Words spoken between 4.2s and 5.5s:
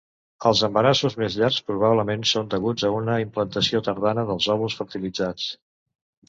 dels òvuls fertilitzats.